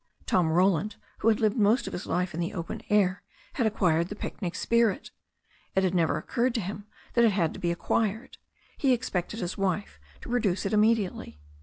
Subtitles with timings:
[0.25, 3.21] Tom Roland, who had lived most of his life in the open air,
[3.53, 5.11] had acquired the picnic spirit.
[5.75, 8.39] It had never occurred to him that it had to be acquired.
[8.79, 11.39] He expected his wife to produce it immediately.